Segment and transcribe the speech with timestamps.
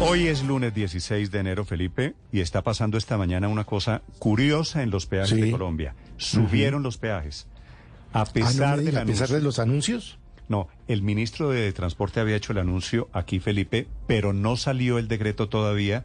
[0.00, 4.82] Hoy es lunes 16 de enero, Felipe, y está pasando esta mañana una cosa curiosa
[4.82, 5.40] en los peajes Sí.
[5.40, 5.94] de Colombia.
[6.16, 7.46] Subieron los peajes.
[8.12, 10.18] A Ah, no pesar, del de los anuncios.
[10.48, 15.08] No, el ministro de Transporte había hecho el anuncio aquí, Felipe, pero no salió el
[15.08, 16.04] decreto todavía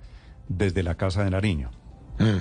[0.49, 1.71] desde la Casa de Nariño.
[2.19, 2.39] Mm.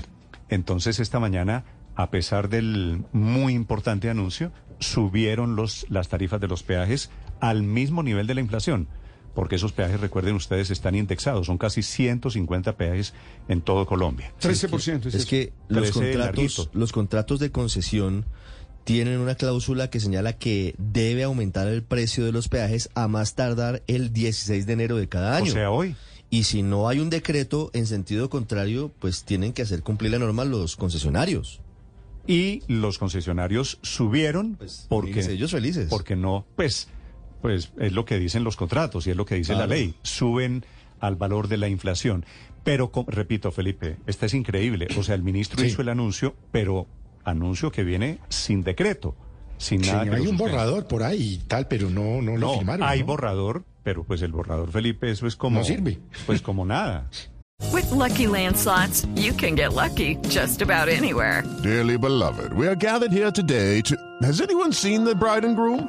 [0.48, 1.64] Entonces, esta mañana,
[1.94, 8.02] a pesar del muy importante anuncio, subieron los, las tarifas de los peajes al mismo
[8.02, 8.88] nivel de la inflación.
[9.34, 11.46] Porque esos peajes, recuerden ustedes, están indexados.
[11.46, 13.14] Son casi 113 peajes
[13.48, 14.32] en todo Colombia.
[14.42, 16.18] 13% Es que los Trece contratos,
[16.58, 16.70] larguito.
[16.74, 18.26] los contratos de concesión
[18.84, 23.34] tienen una cláusula que señala que debe aumentar el precio de los peajes a más
[23.34, 25.50] tardar el 16 de enero de cada año.
[25.50, 25.94] O sea, hoy.
[26.30, 30.18] y si no hay un decreto en sentido contrario, pues tienen que hacer cumplir la
[30.18, 31.60] norma los concesionarios.
[32.26, 35.88] Y los concesionarios subieron Pues, porque ellos felices.
[35.88, 36.88] porque no, pues,
[37.42, 39.94] pues es lo que dicen los contratos y es lo que dice la ley.
[40.02, 40.64] Suben
[41.00, 42.24] al valor de la inflación.
[42.64, 44.86] Pero, co- repito, Felipe, esta es increíble.
[44.96, 45.66] O sea, el ministro Sí.
[45.66, 46.86] hizo el anuncio, pero
[47.24, 49.16] anuncio que viene sin decreto,
[49.58, 50.04] sin nada.
[50.04, 52.86] que hay lo un borrador por ahí y tal, pero no, no lo No, firmaron.
[52.88, 53.06] hay ¿no?
[53.06, 55.58] borrador, pero pues el borrador, Felipe, eso es como...
[55.58, 55.98] No sirve.
[56.24, 57.10] Pues como nada.
[57.72, 61.42] With Lucky Land slots, you can get lucky just about anywhere.
[61.62, 63.96] Dearly beloved, we are gathered here today to.
[64.22, 65.88] Has anyone seen the bride and groom?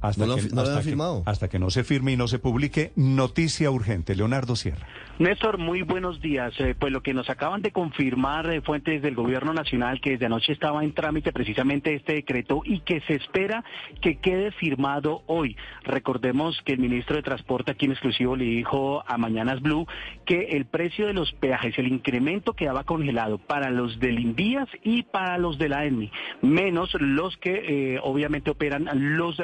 [0.00, 1.22] Hasta, no lo, que, no hasta que- firmado.
[1.26, 4.14] hasta que no se firme y no se publique, noticia urgente.
[4.14, 4.86] Leonardo Sierra.
[5.18, 6.52] Néstor, muy buenos días.
[6.60, 10.26] Eh, pues lo que nos acaban de confirmar eh, fuentes del Gobierno Nacional que desde
[10.26, 13.64] anoche estaba en trámite precisamente este decreto y que se espera
[14.00, 15.56] que quede firmado hoy.
[15.82, 19.86] Recordemos que el ministro de Transporte aquí en exclusivo le dijo a Mañanas Blue
[20.24, 25.02] que el precio de los peajes, el incremento quedaba congelado para los del Invías y
[25.02, 29.36] para los de la ENMI, menos los que eh, obviamente operan los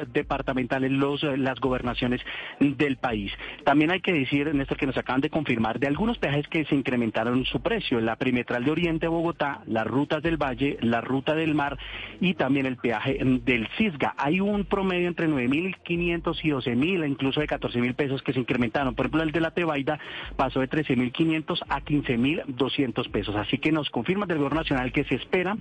[0.45, 2.21] departamentales, los, eh, las gobernaciones
[2.61, 3.33] del país.
[3.65, 6.75] También hay que decir, Néstor, que nos acaban de confirmar de algunos peajes que se
[6.75, 11.55] incrementaron su precio, la perimetral de Oriente Bogotá, las rutas del Valle, la ruta del
[11.55, 11.79] mar
[12.21, 14.15] y también el peaje mm, del Cisga.
[14.19, 18.95] Hay un promedio entre 9.500 y 12.000, incluso de 14.000 pesos que se incrementaron.
[18.95, 19.99] Por ejemplo, el de la Tebaida
[20.37, 23.35] pasó de 13.500 a 15.200 pesos.
[23.37, 25.57] Así que nos confirma del Gobierno Nacional que se espera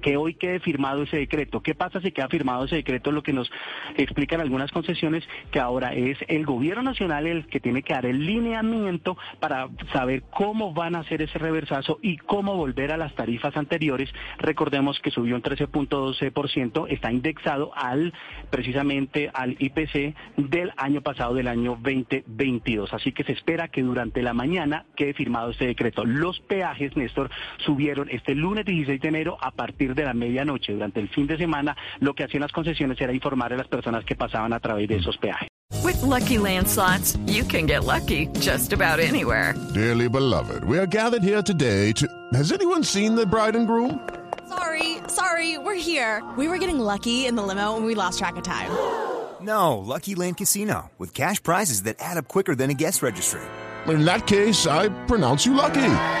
[0.00, 1.60] que hoy quede firmado ese decreto.
[1.60, 3.12] ¿Qué pasa si queda firmado ese decreto?
[3.12, 3.50] Lo que nos
[3.96, 8.26] explican algunas concesiones, que ahora es el gobierno nacional el que tiene que dar el
[8.26, 13.56] lineamiento para saber cómo van a hacer ese reversazo y cómo volver a las tarifas
[13.56, 14.12] anteriores.
[14.38, 18.12] Recordemos que subió un 13.12%, está indexado al
[18.50, 22.92] precisamente al IPC del año pasado, del año 2022.
[22.92, 26.04] Así que se espera que durante la mañana quede firmado este decreto.
[26.04, 30.72] Los peajes, Néstor, subieron este lunes 16 de enero a partir de la medianoche.
[30.72, 34.04] Durante el fin de semana, lo que hacían las concesiones era informar a las personas
[34.04, 35.48] que pasaban a través de esos peajes.
[35.82, 39.54] With Lucky Land slots, you can get lucky just about anywhere.
[39.74, 42.06] Dearly beloved, we are gathered here today to.
[42.34, 43.98] Has anyone seen the bride and groom?
[44.48, 46.22] Sorry, sorry, we're here.
[46.36, 48.70] We were getting lucky in the limo and we lost track of time.
[49.40, 53.40] No, Lucky Land Casino, with cash prizes that add up quicker than a guest registry.
[53.88, 56.20] In that case, I pronounce you lucky.